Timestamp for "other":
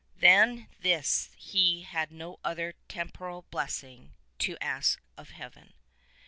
2.43-2.73